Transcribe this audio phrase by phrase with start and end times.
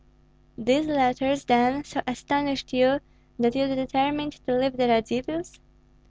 [0.57, 3.01] "These letters, then, so astonished you
[3.37, 5.59] that you determined to leave the Radzivills?"